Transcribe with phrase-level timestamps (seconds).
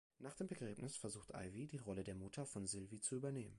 [0.17, 3.49] Nach dem Begräbnis versucht Ivy, die Rolle der Mutter von Sylvie zu übernehmen.